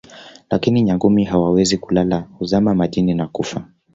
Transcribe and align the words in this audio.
lakini 0.49 0.81
Nyangumi 0.81 1.23
hawawezi 1.23 1.77
kulala 1.77 2.19
huzama 2.39 2.75
majini 2.75 3.13
na 3.13 3.27
kufa 3.27 3.65